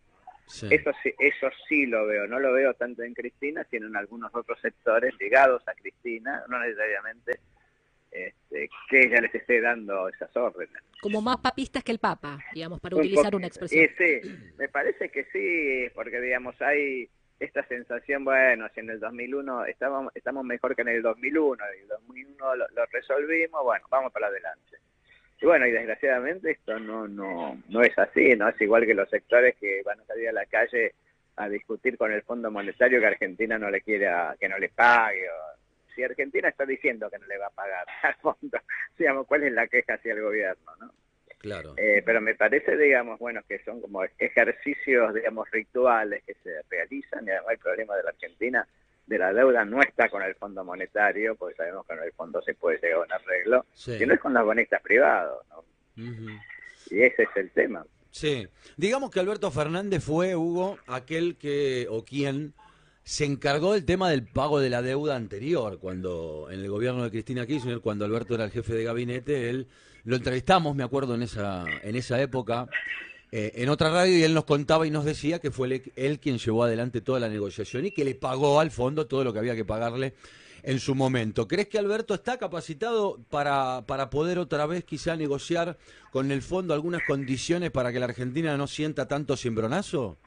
Eso, 0.70 0.92
sí, 1.02 1.14
eso 1.18 1.48
sí 1.68 1.86
lo 1.86 2.06
veo, 2.08 2.28
no 2.28 2.40
lo 2.40 2.52
veo 2.54 2.74
tanto 2.74 3.04
en 3.04 3.14
Cristina, 3.14 3.66
sino 3.70 3.88
en 3.88 3.96
algunos 3.96 4.34
otros 4.36 4.60
sectores 4.60 5.14
ligados 5.20 5.66
a 5.68 5.74
Cristina, 5.74 6.44
no 6.50 6.60
necesariamente 6.60 7.40
este, 8.12 8.70
que 8.90 9.06
ella 9.06 9.22
les 9.22 9.34
esté 9.34 9.62
dando 9.62 10.10
esas 10.10 10.36
órdenes. 10.36 10.76
Como 11.02 11.22
más 11.22 11.38
papistas 11.38 11.84
que 11.84 11.94
el 11.94 12.00
Papa, 12.00 12.40
digamos, 12.54 12.82
para 12.82 12.98
utilizar 12.98 13.34
una 13.34 13.48
expresión. 13.48 13.88
Sí, 13.98 14.22
me 14.58 14.68
parece 14.68 15.10
que 15.10 15.24
sí, 15.32 15.90
porque 15.96 16.20
digamos, 16.20 16.62
hay 16.62 17.10
esta 17.42 17.64
sensación, 17.68 18.24
bueno, 18.24 18.68
si 18.74 18.82
en 18.82 18.92
el 18.92 19.00
2001 19.00 19.66
estamos, 19.66 20.12
estamos 20.16 20.46
mejor 20.46 20.76
que 20.76 20.84
en 20.84 20.90
el 20.90 21.02
2001, 21.02 21.64
y 21.76 21.82
el 21.82 21.88
2001 21.88 22.56
lo, 22.56 22.68
lo 22.70 22.86
resolvimos, 22.86 23.64
bueno, 23.64 23.86
vamos 23.90 24.14
para 24.14 24.28
adelante. 24.28 24.78
Y 25.42 25.48
bueno, 25.48 25.66
y 25.66 25.72
desgraciadamente 25.72 26.52
esto 26.52 26.80
no, 26.80 27.08
no, 27.08 27.60
no 27.68 27.82
es 27.82 27.98
así, 27.98 28.36
¿no? 28.36 28.48
Es 28.48 28.62
igual 28.62 28.86
que 28.86 28.94
los 28.94 29.10
sectores 29.10 29.56
que 29.60 29.82
van 29.84 30.00
a 30.00 30.06
salir 30.06 30.30
a 30.30 30.34
la 30.34 30.46
calle 30.46 30.94
a 31.36 31.50
discutir 31.50 31.98
con 31.98 32.12
el 32.12 32.22
Fondo 32.22 32.52
Monetario 32.52 33.00
que 33.00 33.08
Argentina 33.08 33.58
no 33.58 33.72
le 33.72 33.82
quiera, 33.82 34.36
que 34.40 34.48
no 34.48 34.60
le 34.60 34.70
pague. 34.70 35.28
si 35.96 36.04
Argentina 36.04 36.48
está 36.48 36.64
diciendo 36.64 37.10
que 37.10 37.18
no 37.18 37.26
le 37.26 37.40
va 37.40 37.48
a 37.48 37.52
pagar 37.52 37.88
al 38.04 38.16
fondo, 38.16 38.60
digamos, 39.00 39.26
¿cuál 39.26 39.44
es 39.46 39.54
la 39.54 39.68
queja 39.68 39.96
hacia 39.96 40.14
el 40.14 40.22
gobierno, 40.22 40.76
no? 40.80 40.92
Claro. 41.42 41.74
Eh, 41.76 42.04
pero 42.06 42.22
me 42.22 42.36
parece, 42.36 42.78
digamos, 42.78 43.18
bueno, 43.18 43.42
que 43.50 43.58
son 43.64 43.82
como 43.82 44.04
ejercicios, 44.20 45.12
digamos, 45.16 45.50
rituales 45.50 46.24
que 46.24 46.36
se 46.44 46.62
realizan 46.70 47.26
y 47.26 47.32
además 47.32 47.54
el 47.54 47.58
problema 47.58 47.96
de 47.96 48.04
la 48.04 48.10
Argentina 48.12 48.68
de 49.08 49.18
la 49.18 49.34
deuda 49.34 49.66
no 49.66 49.82
está 49.82 50.08
con 50.10 50.22
el 50.22 50.36
Fondo 50.36 50.64
Monetario, 50.64 51.36
porque 51.36 51.56
sabemos 51.56 51.86
que 51.88 51.94
en 51.94 52.04
el 52.04 52.12
fondo 52.14 52.42
se 52.44 52.54
puede 52.54 52.78
llegar 52.78 53.00
a 53.00 53.06
un 53.06 53.12
arreglo, 53.12 53.66
sino 53.74 54.14
es 54.14 54.20
con 54.20 54.36
los 54.36 54.46
bonistas 54.46 54.82
privados. 54.84 55.44
Y 55.96 57.02
ese 57.02 57.24
es 57.24 57.30
el 57.36 57.50
tema. 57.50 57.86
Sí, 58.12 58.48
digamos 58.78 59.10
que 59.10 59.20
Alberto 59.20 59.50
Fernández 59.50 60.04
fue, 60.04 60.36
Hugo, 60.36 60.78
aquel 60.86 61.38
que, 61.38 61.88
o 61.90 62.06
quien 62.06 62.54
se 63.12 63.26
encargó 63.26 63.74
del 63.74 63.84
tema 63.84 64.10
del 64.10 64.24
pago 64.24 64.62
de 64.62 64.70
la 64.70 64.82
deuda 64.82 65.18
anterior, 65.18 65.80
cuando 65.80 66.48
en 66.50 66.62
el 66.62 66.70
gobierno 66.70 67.04
de 67.04 67.12
Cristina 67.12 67.46
Kirchner, 67.46 67.82
cuando 67.82 68.06
Alberto 68.06 68.36
era 68.36 68.46
el 68.46 68.52
jefe 68.52 68.74
de 68.74 68.86
gabinete, 68.86 69.50
él 69.50 69.68
lo 70.06 70.16
entrevistamos, 70.16 70.78
me 70.78 70.84
acuerdo, 70.84 71.16
en 71.16 71.24
esa, 71.24 71.66
en 71.84 71.98
esa 71.98 72.22
época, 72.22 72.70
eh, 73.34 73.52
en 73.56 73.68
otra 73.68 73.90
radio 73.90 74.18
y 74.18 74.24
él 74.24 74.34
nos 74.34 74.46
contaba 74.46 74.88
y 74.88 74.92
nos 74.92 75.04
decía 75.04 75.40
que 75.40 75.52
fue 75.52 75.84
él, 75.98 76.20
quien 76.22 76.38
llevó 76.38 76.64
adelante 76.64 77.02
toda 77.02 77.20
la 77.20 77.28
negociación 77.28 77.86
y 77.86 77.92
que 77.92 78.06
le 78.06 78.16
pagó 78.16 78.62
al 78.62 78.72
fondo 78.72 79.06
todo 79.08 79.26
lo 79.26 79.34
que 79.34 79.40
había 79.40 79.58
que 79.58 79.66
pagarle 79.66 80.14
en 80.64 80.80
su 80.80 80.96
momento. 80.96 81.50
¿Crees 81.50 81.68
que 81.68 81.80
Alberto 81.80 82.14
está 82.14 82.38
capacitado 82.38 83.20
para, 83.30 83.84
para 83.88 84.10
poder 84.10 84.40
otra 84.40 84.66
vez 84.68 84.86
quizá 84.86 85.18
negociar 85.18 85.78
con 86.12 86.32
el 86.32 86.42
fondo 86.42 86.74
algunas 86.74 87.02
condiciones 87.06 87.72
para 87.72 87.92
que 87.92 88.00
la 88.00 88.06
Argentina 88.06 88.56
no 88.56 88.68
sienta 88.68 89.10
tanto 89.10 89.36
cimbronazo? 89.36 90.18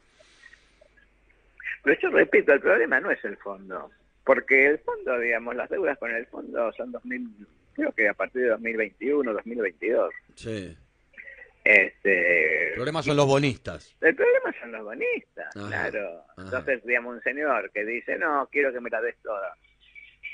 Pero 1.84 2.00
yo 2.00 2.08
repito, 2.08 2.52
el 2.52 2.60
problema 2.60 2.98
no 2.98 3.10
es 3.10 3.22
el 3.24 3.36
fondo, 3.36 3.90
porque 4.24 4.66
el 4.66 4.78
fondo, 4.78 5.18
digamos, 5.18 5.54
las 5.54 5.68
deudas 5.68 5.98
con 5.98 6.10
el 6.10 6.26
fondo 6.26 6.72
son 6.72 6.90
2000, 6.90 7.46
creo 7.74 7.92
que 7.92 8.08
a 8.08 8.14
partir 8.14 8.42
de 8.42 8.48
2021, 8.48 9.32
2022. 9.34 10.14
Sí. 10.34 10.76
Este, 11.62 12.68
el 12.68 12.74
problema 12.74 13.02
son 13.02 13.16
los 13.16 13.26
bonistas. 13.26 13.94
El 14.00 14.16
problema 14.16 14.54
son 14.60 14.72
los 14.72 14.84
bonistas, 14.84 15.52
claro. 15.52 16.24
Entonces, 16.38 16.84
digamos, 16.84 17.16
un 17.16 17.22
señor 17.22 17.70
que 17.70 17.84
dice, 17.84 18.18
no, 18.18 18.48
quiero 18.50 18.72
que 18.72 18.80
me 18.80 18.90
la 18.90 19.02
des 19.02 19.16
toda. 19.22 19.54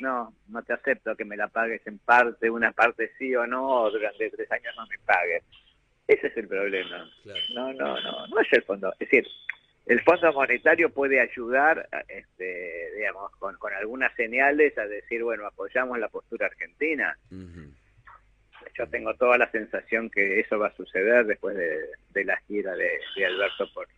No, 0.00 0.32
no 0.48 0.62
te 0.62 0.72
acepto 0.72 1.16
que 1.16 1.24
me 1.24 1.36
la 1.36 1.48
pagues 1.48 1.84
en 1.86 1.98
parte, 1.98 2.48
una 2.48 2.72
parte 2.72 3.12
sí 3.18 3.34
o 3.34 3.46
no, 3.46 3.90
durante 3.90 4.30
tres 4.30 4.50
años 4.52 4.72
no 4.76 4.86
me 4.86 4.98
pagues. 5.04 5.42
Ese 6.06 6.28
es 6.28 6.36
el 6.36 6.48
problema. 6.48 7.08
No, 7.54 7.72
no, 7.74 8.00
no, 8.00 8.26
no 8.28 8.40
es 8.40 8.52
el 8.52 8.62
fondo. 8.62 8.92
Es 8.98 9.10
decir, 9.10 9.26
el 9.92 10.00
Fondo 10.02 10.32
Monetario 10.32 10.90
puede 10.90 11.20
ayudar, 11.20 11.88
este, 12.08 12.92
digamos, 12.96 13.30
con, 13.36 13.56
con 13.56 13.72
algunas 13.72 14.14
señales 14.14 14.76
a 14.78 14.86
decir, 14.86 15.22
bueno, 15.22 15.46
apoyamos 15.46 15.98
la 15.98 16.08
postura 16.08 16.46
argentina 16.46 17.16
yo 18.76 18.86
tengo 18.88 19.14
toda 19.14 19.38
la 19.38 19.50
sensación 19.50 20.10
que 20.10 20.40
eso 20.40 20.58
va 20.58 20.68
a 20.68 20.76
suceder 20.76 21.26
después 21.26 21.56
de, 21.56 22.24
la 22.24 22.36
gira 22.48 22.74
de, 22.74 22.98
Alberto 23.24 23.68
por, 23.72 23.88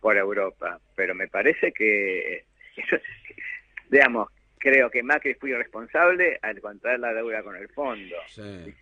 por 0.00 0.16
Europa. 0.16 0.80
Pero 0.94 1.14
me 1.14 1.28
parece 1.28 1.72
que, 1.72 2.44
digamos, 3.90 4.28
creo 4.58 4.90
que 4.90 5.02
Macri 5.02 5.34
fue 5.34 5.50
irresponsable 5.50 6.38
al 6.42 6.60
contraer 6.60 7.00
la 7.00 7.12
deuda 7.12 7.42
con 7.42 7.56
el 7.56 7.68
fondo. 7.68 8.16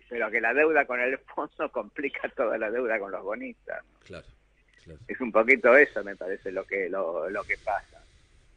Pero 0.09 0.31
que 0.31 0.41
la 0.41 0.53
deuda 0.53 0.85
con 0.85 0.99
el 0.99 1.17
fondo 1.19 1.69
complica 1.71 2.29
toda 2.29 2.57
la 2.57 2.71
deuda 2.71 2.99
con 2.99 3.11
los 3.11 3.23
bonistas. 3.23 3.83
Claro. 4.05 4.25
Es 5.07 5.19
un 5.21 5.31
poquito 5.31 5.75
eso, 5.75 6.03
me 6.03 6.15
parece, 6.15 6.51
lo 6.51 6.63
que 6.65 6.89
lo, 6.89 7.29
lo 7.29 7.43
que 7.43 7.57
pasa. 7.57 8.01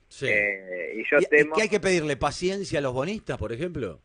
Sí. 0.08 0.26
Eh, 0.28 0.94
y 0.96 1.04
yo 1.10 1.18
¿Y- 1.18 1.50
qué 1.54 1.62
hay 1.62 1.68
que 1.68 1.80
pedirle? 1.80 2.16
¿Paciencia 2.16 2.78
a 2.78 2.82
los 2.82 2.92
bonistas, 2.92 3.36
por 3.38 3.52
ejemplo? 3.52 4.00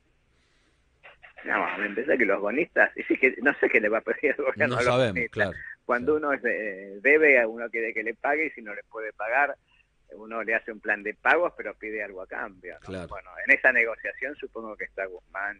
No, 1.43 1.77
me 1.79 1.87
empecé 1.87 2.17
que 2.17 2.25
los 2.25 2.39
bonistas... 2.39 2.91
y 2.95 3.03
sí 3.03 3.17
que 3.17 3.35
no 3.41 3.51
sé 3.59 3.67
qué 3.69 3.79
le 3.79 3.89
va 3.89 3.97
a 3.97 4.01
pedir 4.01 4.35
el 4.37 4.45
gobierno 4.45 4.75
No 4.75 4.81
sabemos, 4.81 5.23
claro. 5.31 5.53
Cuando 5.85 6.15
uno 6.15 6.31
es 6.33 6.41
de- 6.43 6.99
debe, 7.01 7.43
uno 7.45 7.69
quiere 7.69 7.93
que 7.93 8.03
le 8.03 8.13
pague 8.13 8.45
y 8.47 8.49
si 8.51 8.61
no 8.61 8.73
le 8.75 8.83
puede 8.83 9.11
pagar, 9.13 9.55
uno 10.13 10.43
le 10.43 10.53
hace 10.55 10.71
un 10.71 10.79
plan 10.79 11.01
de 11.03 11.13
pagos, 11.15 11.53
pero 11.57 11.73
pide 11.73 12.03
algo 12.03 12.21
a 12.21 12.27
cambio. 12.27 12.75
¿no? 12.75 12.79
Claro. 12.87 13.07
Bueno, 13.07 13.29
en 13.47 13.55
esa 13.55 13.71
negociación 13.71 14.35
supongo 14.35 14.75
que 14.75 14.83
está 14.85 15.05
Guzmán 15.05 15.59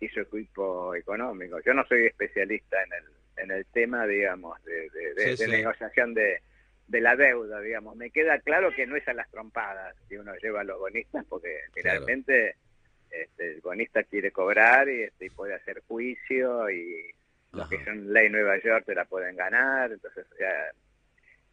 y, 0.00 0.04
y 0.04 0.08
su 0.08 0.20
equipo 0.20 0.94
económico. 0.94 1.58
Yo 1.64 1.74
no 1.74 1.84
soy 1.86 2.06
especialista 2.06 2.76
en 2.84 2.92
el, 2.92 3.04
en 3.36 3.50
el 3.50 3.64
tema, 3.66 4.06
digamos, 4.06 4.62
de, 4.64 4.88
de- 4.90 5.14
de- 5.14 5.22
Sí, 5.22 5.30
de 5.30 5.36
sí. 5.36 5.50
negociación 5.50 6.14
de, 6.14 6.40
de 6.88 7.00
la 7.00 7.16
deuda, 7.16 7.60
digamos. 7.60 7.96
Me 7.96 8.10
queda 8.10 8.38
claro 8.40 8.72
que 8.74 8.86
no 8.86 8.96
es 8.96 9.06
a 9.08 9.14
las 9.14 9.30
trompadas 9.30 9.94
que 10.08 10.18
uno 10.18 10.32
lleva 10.42 10.60
a 10.60 10.64
los 10.64 10.78
bonistas, 10.78 11.24
porque 11.28 11.58
Claro. 11.74 12.00
finalmente 12.00 12.56
este, 13.10 13.52
el 13.54 13.60
bonista 13.60 14.02
quiere 14.04 14.30
cobrar 14.30 14.88
y, 14.88 15.02
este, 15.04 15.26
y 15.26 15.30
puede 15.30 15.54
hacer 15.54 15.82
juicio 15.86 16.68
y 16.70 17.12
los 17.52 17.62
Ajá. 17.66 17.70
que 17.70 17.84
son 17.84 18.12
ley 18.12 18.28
Nueva 18.28 18.58
York 18.58 18.84
te 18.86 18.94
la 18.94 19.04
pueden 19.04 19.36
ganar, 19.36 19.92
entonces 19.92 20.26
o 20.30 20.36
sea, 20.36 20.52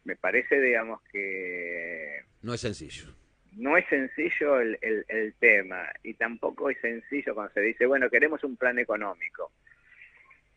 me 0.04 0.16
parece, 0.16 0.60
digamos, 0.60 1.00
que 1.10 2.20
No 2.42 2.52
es 2.54 2.60
sencillo. 2.60 3.06
no 3.52 3.76
es 3.78 3.86
sencillo 3.88 4.60
el, 4.60 4.76
el, 4.82 5.04
el 5.08 5.32
tema 5.34 5.88
y 6.02 6.14
tampoco 6.14 6.68
es 6.70 6.78
sencillo 6.80 7.34
cuando 7.34 7.52
se 7.54 7.60
dice, 7.60 7.86
bueno, 7.86 8.10
queremos 8.10 8.42
un 8.44 8.56
plan 8.56 8.78
económico. 8.78 9.50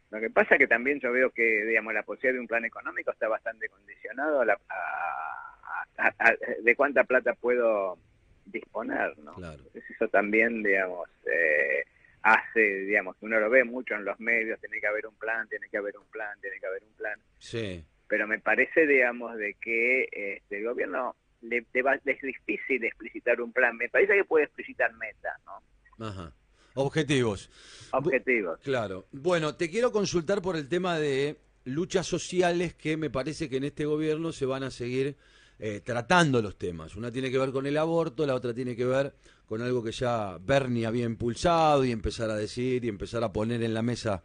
Lo 0.10 0.20
que 0.20 0.30
pasa 0.30 0.58
que 0.58 0.68
también 0.68 1.00
yo 1.00 1.12
veo 1.12 1.32
que, 1.32 1.66
digamos, 1.66 1.94
la 1.94 2.04
posibilidad 2.04 2.34
de 2.36 2.40
un 2.40 2.48
plan 2.48 2.64
económico 2.66 3.12
está 3.12 3.28
bastante 3.28 3.68
condicionado 3.68 4.42
a 4.42 4.46
la- 4.46 4.60
a- 4.70 5.86
a- 5.98 6.14
a- 6.18 6.36
de 6.62 6.76
cuánta 6.76 7.04
plata 7.04 7.34
puedo 7.34 7.98
disponer, 8.46 9.18
¿no? 9.20 9.34
Claro. 9.36 9.64
Eso 9.74 10.08
también, 10.08 10.64
digamos, 10.64 11.10
eh, 11.30 11.84
hace, 12.22 12.60
digamos, 12.86 13.18
uno 13.22 13.40
lo 13.40 13.50
ve 13.50 13.64
mucho 13.66 13.96
en 13.96 14.06
los 14.06 14.20
medios, 14.20 14.60
tiene 14.62 14.80
que 14.80 14.88
haber 14.88 15.08
un 15.08 15.16
plan, 15.16 15.48
tiene 15.50 15.68
que 15.70 15.78
haber 15.78 15.98
un 15.98 16.06
plan, 16.08 16.40
tiene 16.42 16.60
que 16.60 16.66
haber 16.68 16.84
un 16.84 16.94
plan 16.96 17.20
Sí. 17.40 17.86
pero 18.08 18.28
me 18.28 18.40
parece, 18.40 18.88
digamos, 18.88 19.36
de 19.38 19.56
que 19.56 20.08
este, 20.12 20.58
el 20.60 20.64
gobierno 20.64 21.16
le, 21.42 21.66
le 21.74 21.82
va- 21.82 22.00
le 22.04 22.12
es 22.14 22.22
difícil 22.22 22.84
explicitar 22.86 23.40
un 23.42 23.52
plan. 23.52 23.76
Me 23.76 23.90
parece 23.90 24.14
que 24.16 24.24
puede 24.24 24.46
explicitar 24.46 24.92
metas, 24.94 25.36
¿no? 25.46 26.06
Ajá. 26.08 26.32
Objetivos. 26.78 27.50
Objetivos. 27.92 28.60
Claro. 28.64 29.08
Bueno, 29.12 29.56
te 29.56 29.70
quiero 29.70 29.92
consultar 29.92 30.42
por 30.42 30.56
el 30.56 30.68
tema 30.68 31.00
de 31.00 31.38
luchas 31.66 32.06
sociales 32.06 32.76
que 32.76 32.98
me 32.98 33.10
parece 33.10 33.50
que 33.50 33.58
en 33.58 33.64
este 33.64 33.86
gobierno 33.86 34.32
se 34.32 34.46
van 34.46 34.64
a 34.64 34.70
seguir 34.70 35.18
eh, 35.60 35.82
tratando 35.84 36.40
los 36.40 36.56
temas. 36.56 36.96
Una 36.96 37.12
tiene 37.12 37.32
que 37.32 37.40
ver 37.40 37.52
con 37.52 37.66
el 37.66 37.78
aborto, 37.78 38.28
la 38.28 38.36
otra 38.36 38.54
tiene 38.54 38.76
que 38.76 38.86
ver 38.86 39.16
con 39.48 39.62
algo 39.64 39.84
que 39.84 39.92
ya 39.92 40.38
Bernie 40.40 40.86
había 40.86 41.06
impulsado 41.06 41.84
y 41.84 41.92
empezar 41.92 42.30
a 42.30 42.36
decir 42.36 42.86
y 42.86 42.90
empezar 42.90 43.24
a 43.24 43.34
poner 43.34 43.64
en 43.64 43.74
la 43.74 43.82
mesa 43.82 44.24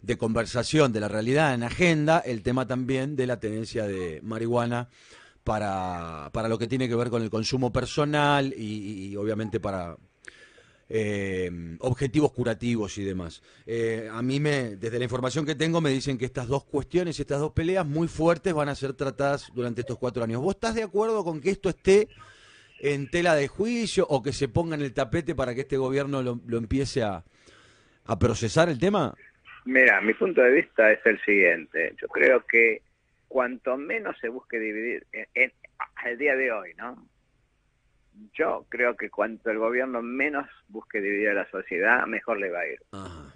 de 0.00 0.18
conversación 0.18 0.92
de 0.92 0.98
la 0.98 1.08
realidad 1.08 1.54
en 1.54 1.62
agenda 1.62 2.18
el 2.18 2.42
tema 2.42 2.66
también 2.66 3.14
de 3.14 3.28
la 3.28 3.38
tenencia 3.38 3.86
de 3.86 4.20
marihuana 4.22 4.88
para, 5.44 6.30
para 6.32 6.48
lo 6.48 6.58
que 6.58 6.66
tiene 6.66 6.88
que 6.88 6.96
ver 6.96 7.10
con 7.10 7.22
el 7.22 7.30
consumo 7.30 7.72
personal 7.72 8.52
y, 8.56 9.10
y 9.10 9.16
obviamente 9.16 9.60
para, 9.60 9.96
eh, 10.94 11.50
objetivos 11.80 12.32
curativos 12.32 12.98
y 12.98 13.04
demás. 13.04 13.42
Eh, 13.64 14.10
a 14.12 14.20
mí, 14.20 14.40
me, 14.40 14.76
desde 14.76 14.98
la 14.98 15.04
información 15.04 15.46
que 15.46 15.54
tengo, 15.54 15.80
me 15.80 15.88
dicen 15.88 16.18
que 16.18 16.26
estas 16.26 16.48
dos 16.48 16.64
cuestiones, 16.64 17.18
estas 17.18 17.40
dos 17.40 17.52
peleas 17.52 17.86
muy 17.86 18.08
fuertes 18.08 18.52
van 18.52 18.68
a 18.68 18.74
ser 18.74 18.92
tratadas 18.92 19.50
durante 19.54 19.80
estos 19.80 19.96
cuatro 19.96 20.22
años. 20.22 20.42
¿Vos 20.42 20.54
estás 20.54 20.74
de 20.74 20.82
acuerdo 20.82 21.24
con 21.24 21.40
que 21.40 21.48
esto 21.48 21.70
esté 21.70 22.08
en 22.78 23.08
tela 23.08 23.34
de 23.34 23.48
juicio 23.48 24.06
o 24.10 24.22
que 24.22 24.34
se 24.34 24.48
ponga 24.48 24.74
en 24.74 24.82
el 24.82 24.92
tapete 24.92 25.34
para 25.34 25.54
que 25.54 25.62
este 25.62 25.78
gobierno 25.78 26.20
lo, 26.20 26.58
empiece 26.58 27.02
a, 27.02 27.24
a 28.04 28.18
procesar 28.18 28.68
el 28.68 28.78
tema? 28.78 29.14
Mira, 29.64 30.00
mi 30.02 30.12
punto 30.12 30.42
de 30.42 30.50
vista 30.50 30.92
es 30.92 30.98
el 31.06 31.18
siguiente. 31.24 31.94
Yo 32.02 32.08
creo 32.08 32.44
que 32.44 32.82
cuanto 33.28 33.78
menos 33.78 34.14
se 34.20 34.28
busque 34.28 34.58
dividir, 34.58 35.06
en, 35.12 35.26
en- 35.34 35.52
al 36.04 36.18
día 36.18 36.36
de 36.36 36.52
hoy, 36.52 36.74
¿no? 36.76 37.08
Yo 38.34 38.66
creo 38.68 38.96
que 38.96 39.10
cuanto 39.10 39.50
el 39.50 39.58
gobierno 39.58 40.02
menos 40.02 40.48
busque 40.68 41.00
dividir 41.00 41.30
a 41.30 41.34
la 41.34 41.50
sociedad, 41.50 42.06
mejor 42.06 42.38
le 42.38 42.50
va 42.50 42.60
a 42.60 42.66
ir. 42.66 42.80
Ajá. 42.92 43.34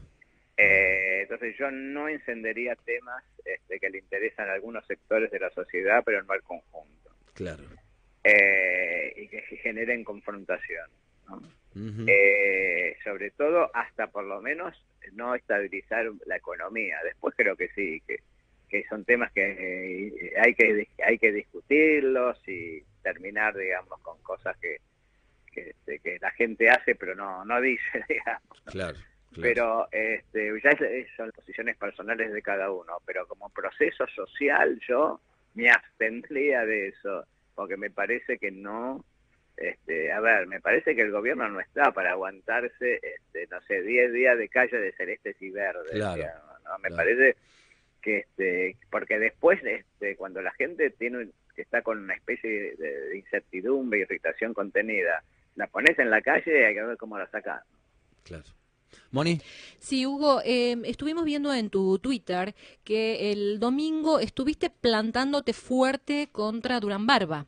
Eh, 0.57 1.21
entonces 1.23 1.55
yo 1.59 1.71
no 1.71 2.09
encendería 2.09 2.75
temas 2.77 3.23
este, 3.45 3.79
que 3.79 3.91
le 3.91 3.99
interesan 3.99 4.49
a 4.49 4.55
algunos 4.55 4.87
sectores 4.87 5.31
de 5.31 5.39
la 5.39 5.51
sociedad, 5.51 6.03
pero 6.05 6.23
no 6.23 6.33
al 6.33 6.43
conjunto. 6.43 7.11
Claro. 7.35 7.65
Eh, 8.25 9.13
y 9.17 9.29
que 9.29 9.43
generen 9.59 10.03
confrontación. 10.05 10.89
Eh, 12.07 12.97
sobre 13.05 13.31
todo 13.33 13.71
hasta 13.75 14.07
por 14.07 14.25
lo 14.25 14.41
menos 14.41 14.75
no 15.13 15.35
estabilizar 15.35 16.07
la 16.25 16.37
economía. 16.37 16.97
Después 17.05 17.35
creo 17.37 17.55
que 17.55 17.69
sí, 17.75 18.01
que, 18.07 18.21
que 18.69 18.85
son 18.89 19.05
temas 19.05 19.31
que 19.33 19.43
eh, 19.43 20.33
hay 20.43 20.55
que 20.55 20.89
hay 21.05 21.19
que 21.19 21.33
discutirlos 21.33 22.39
y 22.49 22.83
terminar, 23.07 23.55
digamos, 23.57 24.01
con 24.01 24.21
cosas 24.23 24.57
que, 24.59 24.79
que, 25.53 25.71
este, 25.71 26.01
que 26.01 26.19
la 26.21 26.33
gente 26.33 26.69
hace 26.69 26.97
pero 26.97 27.15
no 27.15 27.45
no 27.45 27.61
dice, 27.61 28.05
digamos. 28.09 28.61
Claro. 28.65 28.97
claro. 28.97 29.43
Pero 29.43 29.89
este, 29.93 30.53
ya 30.63 30.71
es- 30.71 31.09
son 31.17 31.31
posiciones 31.31 31.77
personales 31.77 32.33
de 32.33 32.43
cada 32.43 32.71
uno, 32.73 32.95
pero 33.07 33.27
como 33.29 33.49
proceso 33.51 34.07
social 34.09 34.81
yo 34.89 35.21
me 35.55 35.71
abstendría 35.71 36.67
de 36.67 36.89
eso, 36.89 37.25
porque 37.55 37.77
me 37.77 37.91
parece 37.91 38.39
que 38.39 38.51
no, 38.51 39.05
este, 39.57 40.11
a 40.13 40.21
ver, 40.21 40.47
me 40.49 40.61
parece 40.61 40.97
que 40.97 41.03
el 41.03 41.13
gobierno 41.13 41.49
no 41.49 41.61
está 41.61 41.93
para 41.93 42.11
aguantarse, 42.11 43.01
este, 43.03 43.47
no 43.51 43.61
sé, 43.63 43.83
10 43.83 44.13
días 44.13 44.37
de 44.37 44.49
calle 44.49 44.79
de 44.79 44.93
celestes 44.93 45.37
y 45.41 45.51
verdes. 45.51 45.93
Claro. 45.93 46.25
Me 46.83 46.89
claro. 46.89 46.97
parece 46.97 47.37
que, 48.03 48.19
este, 48.19 48.77
porque 48.91 49.19
después, 49.19 49.63
este, 49.65 50.17
cuando 50.17 50.43
la 50.43 50.53
gente 50.53 50.91
tiene 50.91 51.29
un- 51.57 51.63
está 51.63 51.83
con 51.83 51.99
una 51.99 52.15
especie 52.15 52.51
de, 52.51 52.77
de 52.77 53.19
incertidumbre, 53.19 54.01
irritación 54.01 54.55
contenida, 54.55 55.23
la 55.55 55.67
pones 55.67 55.99
en 55.99 56.11
la 56.11 56.21
calle 56.23 56.61
y 56.61 56.65
hay 56.65 56.75
que 56.75 56.83
ver 56.83 56.97
cómo 56.97 57.19
la 57.19 57.29
sacas. 57.31 57.63
Claro. 58.23 58.45
Moni, 59.11 59.41
Sí, 59.79 60.07
Hugo, 60.07 60.41
eh, 60.45 60.77
estuvimos 60.85 61.25
viendo 61.25 61.53
en 61.53 61.71
tu 61.71 61.99
Twitter 61.99 62.55
que 62.85 63.31
el 63.33 63.59
domingo 63.61 64.19
estuviste 64.21 64.71
plantándote 64.71 65.53
fuerte 65.53 66.29
contra 66.33 66.81
Durán 66.81 67.07
Barba, 67.07 67.47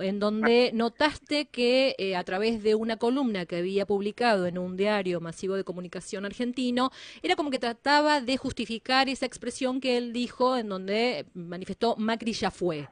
en 0.00 0.18
donde 0.20 0.70
notaste 0.72 1.46
que 1.48 1.94
eh, 1.98 2.16
a 2.16 2.24
través 2.24 2.62
de 2.62 2.74
una 2.76 2.96
columna 2.96 3.44
que 3.46 3.56
había 3.56 3.86
publicado 3.86 4.46
en 4.46 4.56
un 4.58 4.76
diario 4.76 5.20
masivo 5.20 5.54
de 5.56 5.64
comunicación 5.64 6.24
argentino, 6.24 6.90
era 7.22 7.36
como 7.36 7.50
que 7.50 7.58
trataba 7.58 8.20
de 8.20 8.36
justificar 8.36 9.08
esa 9.08 9.26
expresión 9.26 9.80
que 9.80 9.96
él 9.96 10.12
dijo 10.12 10.56
en 10.56 10.68
donde 10.68 11.26
manifestó 11.34 11.96
Macri 11.96 12.32
ya 12.32 12.50
fue. 12.50 12.88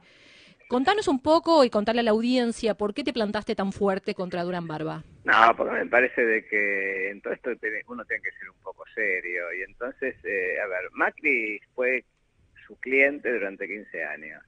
Contanos 0.69 1.07
un 1.07 1.19
poco 1.19 1.63
y 1.63 1.71
contarle 1.71 2.01
a 2.01 2.03
la 2.03 2.11
audiencia 2.11 2.75
por 2.75 2.93
qué 2.93 3.03
te 3.03 3.11
plantaste 3.11 3.55
tan 3.55 3.71
fuerte 3.71 4.13
contra 4.13 4.43
Durán 4.43 4.67
Barba. 4.67 5.03
No, 5.23 5.55
porque 5.57 5.73
me 5.73 5.87
parece 5.87 6.23
de 6.23 6.45
que 6.45 7.09
en 7.09 7.21
todo 7.21 7.33
esto 7.33 7.49
uno 7.87 8.05
tiene 8.05 8.21
que 8.21 8.31
ser 8.37 8.51
un 8.51 8.61
poco 8.61 8.83
serio. 8.93 9.51
Y 9.51 9.63
entonces, 9.63 10.15
eh, 10.23 10.61
a 10.63 10.67
ver, 10.67 10.91
Macri 10.91 11.59
fue 11.73 12.05
su 12.67 12.79
cliente 12.79 13.33
durante 13.33 13.67
15 13.67 14.05
años. 14.05 14.43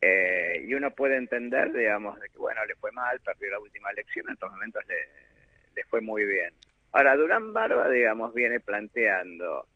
Eh, 0.00 0.64
y 0.66 0.74
uno 0.74 0.90
puede 0.90 1.18
entender, 1.18 1.72
digamos, 1.72 2.18
de 2.18 2.28
que, 2.28 2.38
bueno, 2.38 2.66
le 2.66 2.74
fue 2.74 2.90
mal, 2.90 3.20
perdió 3.20 3.52
la 3.52 3.60
última 3.60 3.90
elección, 3.92 4.26
en 4.26 4.32
estos 4.32 4.50
momentos 4.50 4.82
le 4.88 5.84
fue 5.84 6.00
muy 6.00 6.24
bien. 6.24 6.52
Ahora, 6.90 7.14
Durán 7.14 7.52
Barba, 7.52 7.88
digamos, 7.88 8.34
viene 8.34 8.58
planteando 8.58 9.68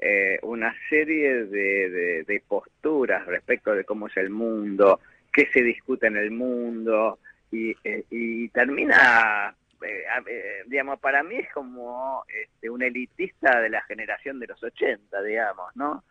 eh, 0.00 0.38
una 0.42 0.74
serie 0.88 1.44
de, 1.44 2.24
de- 2.26 2.42
posturas 2.48 3.26
respecto 3.26 3.74
de 3.74 3.84
cómo 3.84 4.08
es 4.08 4.16
el 4.16 4.30
mundo, 4.30 5.00
qué 5.32 5.46
se 5.52 5.62
discute 5.62 6.06
en 6.06 6.16
el 6.16 6.30
mundo, 6.30 7.18
y, 7.52 7.74
eh, 7.84 8.04
termina, 8.52 9.54
eh, 9.82 10.04
eh, 10.26 10.62
digamos, 10.66 10.98
para 11.00 11.22
mí 11.22 11.36
es 11.36 11.52
como 11.52 12.24
este, 12.28 12.70
un 12.70 12.82
elitista 12.82 13.60
de 13.60 13.68
la 13.68 13.82
generación 13.82 14.40
de 14.40 14.46
los 14.48 14.62
80, 14.62 15.22
digamos, 15.22 15.74
¿no? 15.76 16.02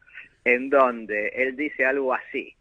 En 0.46 0.70
donde 0.70 1.30
él 1.30 1.56
dice 1.56 1.86
algo 1.86 2.14
así. 2.14 2.56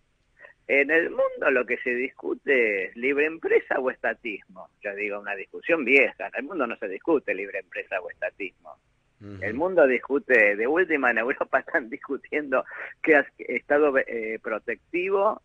En 0.66 0.90
el 0.90 1.10
mundo 1.10 1.50
lo 1.50 1.64
que 1.64 1.78
se 1.78 1.94
discute 1.94 2.86
es 2.86 2.96
libre 2.96 3.24
empresa 3.26 3.78
o 3.78 3.90
estatismo. 3.90 4.68
Yo 4.82 4.94
digo, 4.94 5.18
una 5.18 5.34
discusión 5.34 5.84
vieja. 5.84 6.26
En 6.28 6.32
el 6.36 6.42
mundo 6.42 6.66
no 6.66 6.76
se 6.76 6.88
discute 6.88 7.34
libre 7.34 7.60
empresa 7.60 7.98
o 8.00 8.10
estatismo. 8.10 8.76
El 9.42 9.54
mundo 9.54 9.86
discute, 9.86 10.54
de 10.56 10.66
última 10.66 11.10
en 11.10 11.18
Europa 11.18 11.58
están 11.66 11.90
discutiendo 11.90 12.64
qué 13.02 13.14
es 13.18 13.26
estado 13.38 13.92
eh, 13.98 14.38
protectivo, 14.42 15.42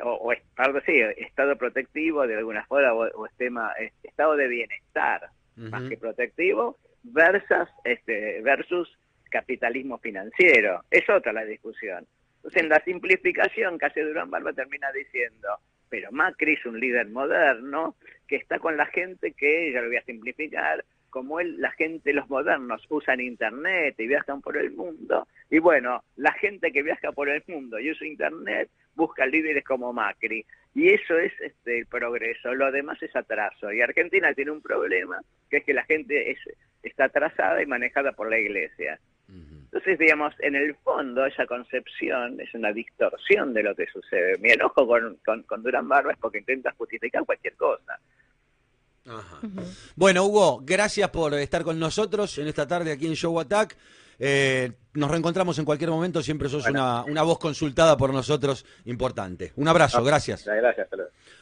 o, 0.00 0.10
o 0.14 0.32
es- 0.32 0.42
perdón, 0.56 0.82
sí, 0.84 1.00
estado 1.16 1.56
protectivo 1.56 2.26
de 2.26 2.36
alguna 2.36 2.64
forma, 2.66 2.92
o, 2.92 3.04
o 3.22 3.28
tema, 3.36 3.72
eh, 3.78 3.92
estado 4.02 4.36
de 4.36 4.48
bienestar, 4.48 5.28
más 5.56 5.82
que 5.88 5.96
protectivo, 5.96 6.78
versus, 7.04 7.68
este, 7.84 8.40
versus 8.42 8.88
capitalismo 9.30 9.98
financiero. 9.98 10.82
Es 10.90 11.08
otra 11.08 11.32
la 11.32 11.44
discusión. 11.44 12.06
Entonces, 12.36 12.62
en 12.62 12.68
la 12.68 12.82
simplificación 12.84 13.78
hace 13.80 14.02
Durán 14.02 14.30
Barba 14.30 14.52
termina 14.52 14.90
diciendo, 14.92 15.48
pero 15.88 16.10
Macri 16.10 16.54
es 16.54 16.66
un 16.66 16.80
líder 16.80 17.08
moderno 17.08 17.96
que 18.26 18.36
está 18.36 18.58
con 18.58 18.76
la 18.76 18.86
gente 18.86 19.32
que, 19.32 19.72
ya 19.72 19.80
lo 19.80 19.88
voy 19.88 19.96
a 19.98 20.04
simplificar, 20.04 20.84
como 21.12 21.40
él, 21.40 21.60
la 21.60 21.70
gente, 21.72 22.12
los 22.14 22.28
modernos 22.30 22.84
usan 22.88 23.20
internet 23.20 23.94
y 23.98 24.06
viajan 24.08 24.40
por 24.40 24.56
el 24.56 24.72
mundo, 24.72 25.28
y 25.50 25.58
bueno, 25.58 26.02
la 26.16 26.32
gente 26.32 26.72
que 26.72 26.82
viaja 26.82 27.12
por 27.12 27.28
el 27.28 27.42
mundo 27.46 27.78
y 27.78 27.90
usa 27.90 28.06
internet 28.06 28.70
busca 28.94 29.26
líderes 29.26 29.62
como 29.62 29.92
Macri, 29.92 30.44
y 30.74 30.88
eso 30.88 31.18
es 31.18 31.32
este, 31.40 31.80
el 31.80 31.86
progreso, 31.86 32.54
lo 32.54 32.72
demás 32.72 33.00
es 33.02 33.14
atraso, 33.14 33.70
y 33.70 33.82
Argentina 33.82 34.32
tiene 34.32 34.50
un 34.50 34.62
problema, 34.62 35.20
que 35.50 35.58
es 35.58 35.64
que 35.64 35.74
la 35.74 35.84
gente 35.84 36.30
es, 36.30 36.38
está 36.82 37.04
atrasada 37.04 37.62
y 37.62 37.66
manejada 37.66 38.12
por 38.12 38.30
la 38.30 38.38
iglesia. 38.38 38.98
Entonces, 39.28 39.98
digamos, 39.98 40.34
en 40.40 40.54
el 40.54 40.74
fondo 40.76 41.24
esa 41.24 41.46
concepción 41.46 42.38
es 42.38 42.52
una 42.52 42.72
distorsión 42.72 43.54
de 43.54 43.62
lo 43.62 43.74
que 43.74 43.86
sucede. 43.86 44.36
Mi 44.36 44.50
enojo 44.50 44.86
con, 44.86 45.16
con, 45.24 45.42
con 45.44 45.62
Durán 45.62 45.88
Barba 45.88 46.12
es 46.12 46.18
porque 46.18 46.38
intenta 46.38 46.72
justificar 46.72 47.24
cualquier 47.24 47.54
cosa. 47.54 47.98
Bueno, 49.96 50.24
Hugo, 50.24 50.60
gracias 50.62 51.10
por 51.10 51.34
estar 51.34 51.64
con 51.64 51.78
nosotros 51.78 52.38
en 52.38 52.48
esta 52.48 52.66
tarde 52.66 52.92
aquí 52.92 53.06
en 53.06 53.14
Show 53.14 53.38
Attack. 53.40 53.76
Eh, 54.18 54.70
nos 54.94 55.10
reencontramos 55.10 55.58
en 55.58 55.64
cualquier 55.64 55.90
momento, 55.90 56.22
siempre 56.22 56.48
sos 56.48 56.66
una, 56.68 57.02
una, 57.04 57.22
voz 57.22 57.38
consultada 57.38 57.96
por 57.96 58.12
nosotros 58.12 58.64
importante. 58.84 59.52
Un 59.56 59.66
abrazo, 59.66 59.98
ah, 59.98 60.02
gracias. 60.02 60.44
Gracias, 60.44 60.86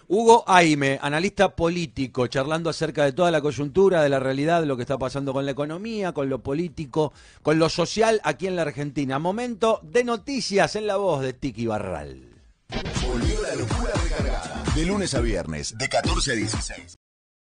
Hugo 0.08 0.44
Aime, 0.46 0.98
analista 1.02 1.54
político, 1.54 2.26
charlando 2.26 2.70
acerca 2.70 3.04
de 3.04 3.12
toda 3.12 3.30
la 3.30 3.40
coyuntura, 3.40 4.02
de 4.02 4.08
la 4.08 4.18
realidad, 4.18 4.60
de 4.60 4.66
lo 4.66 4.76
que 4.76 4.82
está 4.82 4.98
pasando 4.98 5.32
con 5.32 5.44
la 5.44 5.52
economía, 5.52 6.12
con 6.12 6.28
lo 6.28 6.40
político, 6.40 7.12
con 7.42 7.58
lo 7.58 7.68
social 7.68 8.20
aquí 8.24 8.46
en 8.46 8.56
la 8.56 8.62
Argentina. 8.62 9.18
Momento 9.18 9.80
de 9.82 10.02
noticias 10.02 10.74
en 10.74 10.86
la 10.86 10.96
voz 10.96 11.22
de 11.22 11.32
Tiki 11.32 11.66
Barral. 11.66 12.24
Volvió 13.06 13.42
la 13.42 13.54
locura 13.54 13.92
recargada. 14.02 14.64
De 14.74 14.86
lunes 14.86 15.14
a 15.14 15.20
viernes, 15.20 15.76
de 15.76 15.88
14 15.88 16.32
a 16.32 16.34
16. 16.34 16.99